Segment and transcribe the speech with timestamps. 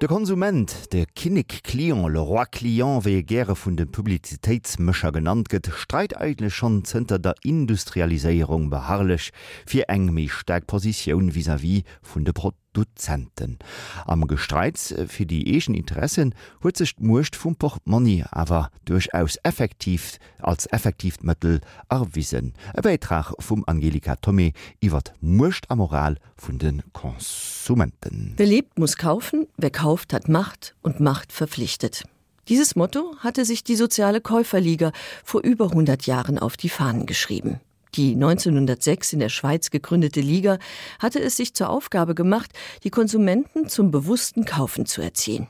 [0.00, 5.68] De Konsument, de Kinnig Klion le roi Klion wie gre vun den Publizitätsmëcher genannt gëtt,
[5.76, 9.28] streit eitle schon zenter der Industrialiséierung beharrlech
[9.68, 12.32] fir eng méi sterk Positionioun vis wie vun de
[12.72, 13.58] Produzenten.
[14.06, 20.66] Am Gestreits fir die egen Interessen huet sech mucht vum Portmoni awer durchaus effektiv als
[20.66, 22.54] effektivmëttel erwiesen.
[22.76, 28.34] E Beitrag vum Angelika Tommy iwwer mucht a Moral vun den Konsumenten.
[28.36, 32.04] Belebt muss kaufen, wer kauft hat Macht und Macht verpflichtet.
[32.48, 34.92] Dieses Motto hatte sich die soziale Käuferliga
[35.24, 37.60] vor über 100 Jahren auf die Fahnen geschrieben.
[37.94, 40.58] Die 1906 in der Schweiz gegründete Liga
[40.98, 42.52] hatte es sich zur Aufgabe gemacht,
[42.84, 45.48] die Konsumenten zum bewussten Kaufen zu erziehen.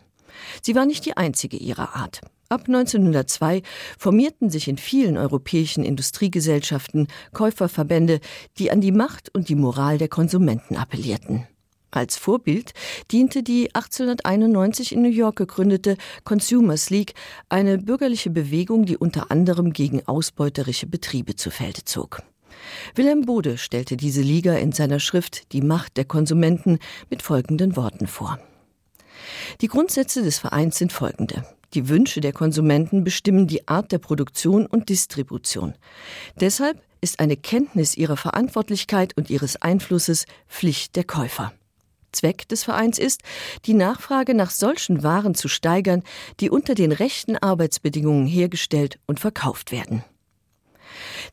[0.62, 2.20] Sie war nicht die einzige ihrer Art.
[2.48, 3.62] Ab 1902
[3.96, 8.20] formierten sich in vielen europäischen Industriegesellschaften Käuferverbände,
[8.58, 11.46] die an die Macht und die Moral der Konsumenten appellierten.
[11.92, 12.72] Als Vorbild
[13.10, 17.14] diente die 1891 in New York gegründete Consumers League,
[17.48, 22.22] eine bürgerliche Bewegung, die unter anderem gegen ausbeuterische Betriebe zu Felde zog.
[22.94, 28.06] Wilhelm Bode stellte diese Liga in seiner Schrift Die Macht der Konsumenten mit folgenden Worten
[28.06, 28.38] vor.
[29.60, 31.44] Die Grundsätze des Vereins sind folgende.
[31.74, 35.74] Die Wünsche der Konsumenten bestimmen die Art der Produktion und Distribution.
[36.40, 41.52] Deshalb ist eine Kenntnis ihrer Verantwortlichkeit und ihres Einflusses Pflicht der Käufer.
[42.12, 43.22] Zweck des Vereins ist,
[43.66, 46.02] die Nachfrage nach solchen Waren zu steigern,
[46.40, 50.04] die unter den rechten Arbeitsbedingungen hergestellt und verkauft werden.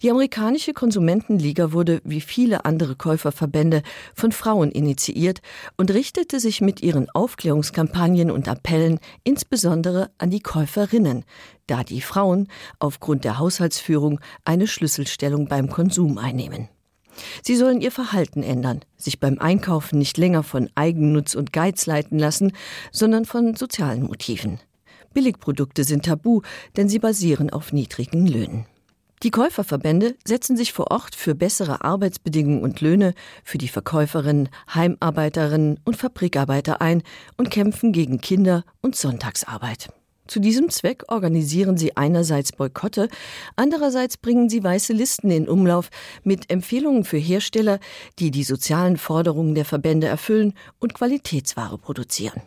[0.01, 3.81] Die amerikanische Konsumentenliga wurde wie viele andere Käuferverbände
[4.13, 5.41] von Frauen initiiert
[5.75, 11.25] und richtete sich mit ihren Aufklärungskampagnen und Appellen insbesondere an die Käuferinnen,
[11.65, 12.47] da die Frauen
[12.79, 16.69] aufgrund der Haushaltsführung eine Schlüsselstellung beim Konsum einnehmen.
[17.41, 22.19] Sie sollen ihr Verhalten ändern, sich beim Einkaufen nicht länger von Eigennutz und Geiz leiten
[22.19, 22.51] lassen,
[22.91, 24.59] sondern von sozialen Motiven.
[25.13, 26.41] Billigprodukte sind tabu,
[26.75, 28.67] denn sie basieren auf niedrigen Löhnen.
[29.23, 35.79] Die Käuferverbände setzen sich vor Ort für bessere Arbeitsbedingungen und Löhne für die Verkäuferinnen, Heimarbeiterinnen
[35.83, 37.01] und Fabrikarbeiter ein
[37.35, 39.89] und kämpfen gegen Kinder- und Sonntagsarbeit.
[40.27, 43.07] Zu diesem Zweck organisieren sie einerseits Boykotte,
[43.55, 45.89] andererseits bringen sie weiße Listen in Umlauf
[46.23, 47.79] mit Empfehlungen für Hersteller,
[48.19, 52.41] die die sozialen Forderungen der Verbände erfüllen und Qualitätsware produzieren.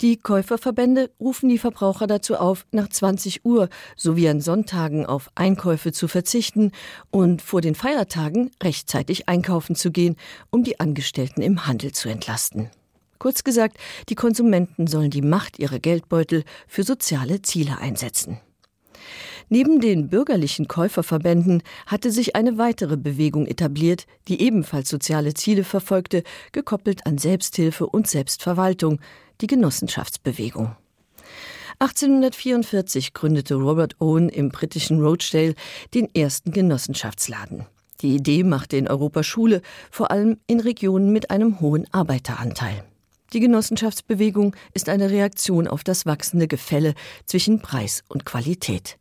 [0.00, 5.92] Die Käuferverbände rufen die Verbraucher dazu auf, nach 20 Uhr sowie an Sonntagen auf Einkäufe
[5.92, 6.72] zu verzichten
[7.10, 10.16] und vor den Feiertagen rechtzeitig einkaufen zu gehen,
[10.50, 12.70] um die Angestellten im Handel zu entlasten.
[13.18, 13.76] Kurz gesagt,
[14.08, 18.40] die Konsumenten sollen die Macht ihrer Geldbeutel für soziale Ziele einsetzen.
[19.52, 26.22] Neben den bürgerlichen Käuferverbänden hatte sich eine weitere Bewegung etabliert, die ebenfalls soziale Ziele verfolgte,
[26.52, 28.98] gekoppelt an Selbsthilfe und Selbstverwaltung,
[29.42, 30.74] die Genossenschaftsbewegung.
[31.80, 35.54] 1844 gründete Robert Owen im britischen Rochdale
[35.92, 37.66] den ersten Genossenschaftsladen.
[38.00, 39.60] Die Idee machte in Europa Schule,
[39.90, 42.84] vor allem in Regionen mit einem hohen Arbeiteranteil.
[43.32, 46.94] Die Genossenschaftsbewegung ist eine Reaktion auf das wachsende Gefälle
[47.24, 48.98] zwischen Preis und Qualität.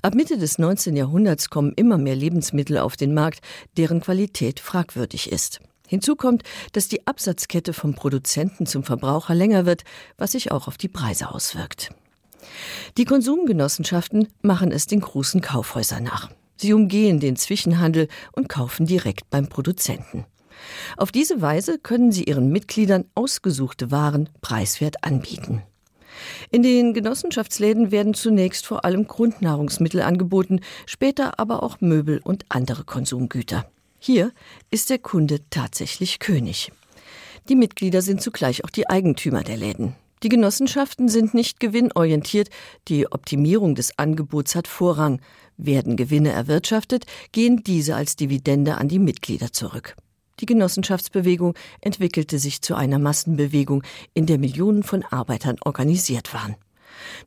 [0.00, 0.96] Ab Mitte des 19.
[0.96, 3.40] Jahrhunderts kommen immer mehr Lebensmittel auf den Markt,
[3.76, 5.60] deren Qualität fragwürdig ist.
[5.86, 9.82] Hinzu kommt, dass die Absatzkette vom Produzenten zum Verbraucher länger wird,
[10.16, 11.90] was sich auch auf die Preise auswirkt.
[12.96, 16.30] Die Konsumgenossenschaften machen es den großen Kaufhäusern nach.
[16.56, 20.24] Sie umgehen den Zwischenhandel und kaufen direkt beim Produzenten.
[20.96, 25.62] Auf diese Weise können sie ihren Mitgliedern ausgesuchte Waren preiswert anbieten.
[26.50, 32.84] In den Genossenschaftsläden werden zunächst vor allem Grundnahrungsmittel angeboten, später aber auch Möbel und andere
[32.84, 33.64] Konsumgüter.
[33.98, 34.32] Hier
[34.70, 36.72] ist der Kunde tatsächlich König.
[37.48, 39.94] Die Mitglieder sind zugleich auch die Eigentümer der Läden.
[40.22, 42.50] Die Genossenschaften sind nicht gewinnorientiert,
[42.88, 45.20] die Optimierung des Angebots hat Vorrang.
[45.56, 49.96] Werden Gewinne erwirtschaftet, gehen diese als Dividende an die Mitglieder zurück.
[50.40, 53.82] Die Genossenschaftsbewegung entwickelte sich zu einer Massenbewegung,
[54.14, 56.56] in der Millionen von Arbeitern organisiert waren.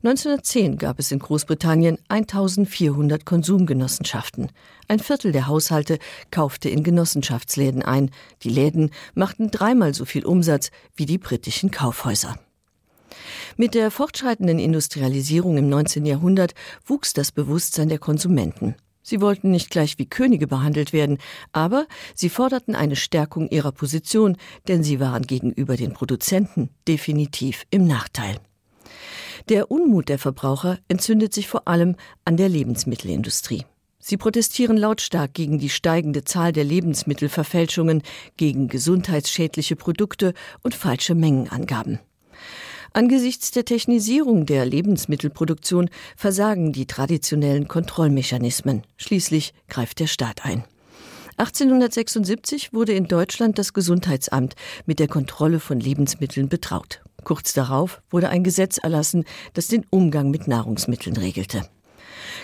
[0.02, 4.50] 1910 gab es in Großbritannien 1400 Konsumgenossenschaften.
[4.88, 5.98] Ein Viertel der Haushalte
[6.30, 8.10] kaufte in Genossenschaftsläden ein.
[8.42, 12.38] Die Läden machten dreimal so viel Umsatz wie die britischen Kaufhäuser.
[13.56, 16.04] Mit der fortschreitenden Industrialisierung im 19.
[16.04, 18.74] Jahrhundert wuchs das Bewusstsein der Konsumenten.
[19.06, 21.18] Sie wollten nicht gleich wie Könige behandelt werden,
[21.52, 27.86] aber sie forderten eine Stärkung ihrer Position, denn sie waren gegenüber den Produzenten definitiv im
[27.86, 28.40] Nachteil.
[29.50, 33.64] Der Unmut der Verbraucher entzündet sich vor allem an der Lebensmittelindustrie.
[33.98, 38.02] Sie protestieren lautstark gegen die steigende Zahl der Lebensmittelverfälschungen,
[38.38, 42.00] gegen gesundheitsschädliche Produkte und falsche Mengenangaben.
[42.96, 48.82] Angesichts der Technisierung der Lebensmittelproduktion versagen die traditionellen Kontrollmechanismen.
[48.96, 50.62] Schließlich greift der Staat ein.
[51.36, 54.54] 1876 wurde in Deutschland das Gesundheitsamt
[54.86, 57.00] mit der Kontrolle von Lebensmitteln betraut.
[57.24, 59.24] Kurz darauf wurde ein Gesetz erlassen,
[59.54, 61.68] das den Umgang mit Nahrungsmitteln regelte.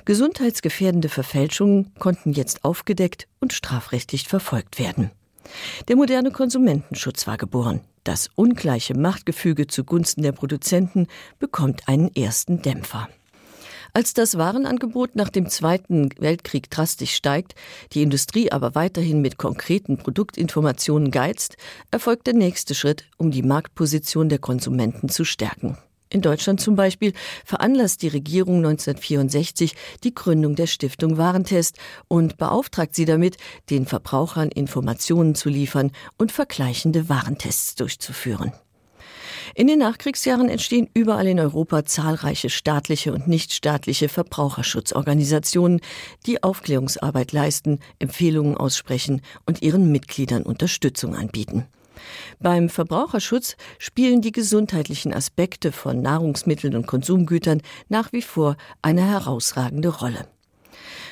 [0.05, 5.12] Gesundheitsgefährdende Verfälschungen konnten jetzt aufgedeckt und strafrechtlich verfolgt werden.
[5.87, 7.82] Der moderne Konsumentenschutz war geboren.
[8.05, 11.06] Das ungleiche Machtgefüge zugunsten der Produzenten
[11.38, 13.08] bekommt einen ersten Dämpfer.
[13.93, 17.55] Als das Warenangebot nach dem Zweiten Weltkrieg drastisch steigt,
[17.93, 21.56] die Industrie aber weiterhin mit konkreten Produktinformationen geizt,
[21.91, 25.76] erfolgt der nächste Schritt, um die Marktposition der Konsumenten zu stärken.
[26.12, 27.12] In Deutschland zum Beispiel
[27.44, 31.78] veranlasst die Regierung 1964 die Gründung der Stiftung Warentest
[32.08, 33.36] und beauftragt sie damit,
[33.70, 38.52] den Verbrauchern Informationen zu liefern und vergleichende Warentests durchzuführen.
[39.54, 45.80] In den Nachkriegsjahren entstehen überall in Europa zahlreiche staatliche und nichtstaatliche Verbraucherschutzorganisationen,
[46.26, 51.66] die Aufklärungsarbeit leisten, Empfehlungen aussprechen und ihren Mitgliedern Unterstützung anbieten.
[52.38, 59.88] Beim Verbraucherschutz spielen die gesundheitlichen Aspekte von Nahrungsmitteln und Konsumgütern nach wie vor eine herausragende
[59.88, 60.26] Rolle.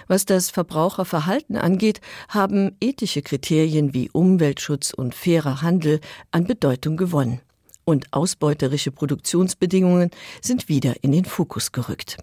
[0.07, 6.01] Was das Verbraucherverhalten angeht, haben ethische Kriterien wie Umweltschutz und fairer Handel
[6.31, 7.41] an Bedeutung gewonnen.
[7.85, 10.11] Und ausbeuterische Produktionsbedingungen
[10.43, 12.17] sind wieder in den Fokus gerückt.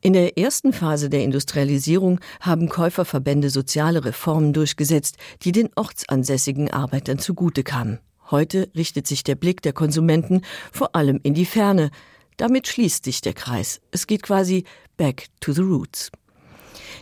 [0.00, 7.18] In der ersten Phase der Industrialisierung haben Käuferverbände soziale Reformen durchgesetzt, die den ortsansässigen Arbeitern
[7.18, 7.98] zugute kamen.
[8.30, 10.42] Heute richtet sich der Blick der Konsumenten
[10.72, 11.90] vor allem in die Ferne.
[12.36, 13.80] Damit schließt sich der Kreis.
[13.90, 14.64] Es geht quasi
[14.96, 16.10] back to the roots.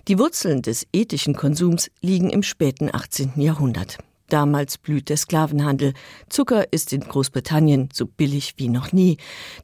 [0.09, 3.33] Die Wurzeln des ethischen Konsums liegen im späten 18.
[3.37, 3.99] Jahrhundert.
[4.29, 5.95] Damals blüht der Sklavenhandel.
[6.29, 9.17] Zucker ist in Großbritannien so billig wie noch nie,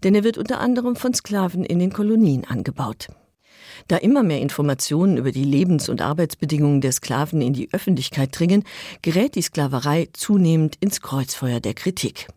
[0.02, 3.08] denn er wird unter anderem von Sklaven in den Kolonien angebaut.
[3.88, 8.64] Da immer mehr Informationen über die Lebens- und Arbeitsbedingungen der Sklaven in die Öffentlichkeit dringen,
[9.02, 12.28] gerät die Sklaverei zunehmend ins Kreuzfeuer der Kritik.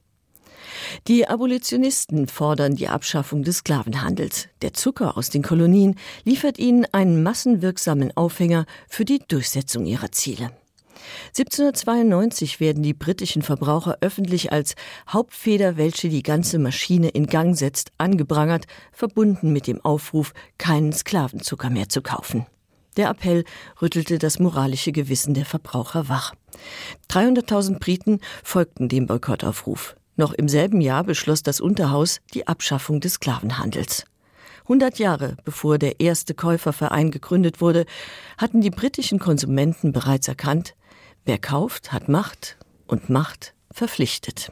[1.07, 4.49] Die Abolitionisten fordern die Abschaffung des Sklavenhandels.
[4.61, 10.51] Der Zucker aus den Kolonien liefert ihnen einen massenwirksamen Aufhänger für die Durchsetzung ihrer Ziele.
[11.27, 14.75] 1792 werden die britischen Verbraucher öffentlich als
[15.09, 21.69] Hauptfeder, welche die ganze Maschine in Gang setzt, angeprangert, verbunden mit dem Aufruf, keinen Sklavenzucker
[21.69, 22.45] mehr zu kaufen.
[22.97, 23.43] Der Appell
[23.81, 26.33] rüttelte das moralische Gewissen der Verbraucher wach.
[27.09, 29.95] 300.000 Briten folgten dem Boykottaufruf.
[30.15, 34.05] Noch im selben Jahr beschloss das Unterhaus die Abschaffung des Sklavenhandels.
[34.63, 37.85] 100 Jahre bevor der erste Käuferverein gegründet wurde,
[38.37, 40.75] hatten die britischen Konsumenten bereits erkannt,
[41.27, 42.55] Wer kauft, hat Macht
[42.87, 44.49] und Macht verpflichtet.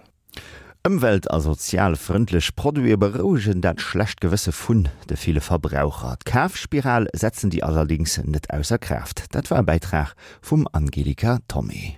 [0.86, 6.18] Umwelt a sozialfrindlech Produe berugen dat schlecht gewisse vun de viele Verbraucher.
[6.26, 9.24] Kafspiral setzen die allerdings net ausser Kraft.
[9.34, 11.94] Dat war ein Beitrag vum Angelika Tommy.